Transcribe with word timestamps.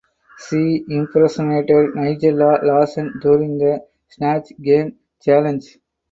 She 0.47 0.83
impersonated 0.89 1.93
Nigella 1.93 2.63
Lawson 2.63 3.19
during 3.21 3.59
the 3.59 3.85
Snatch 4.09 4.51
Game 4.59 4.97
challenge. 5.21 5.77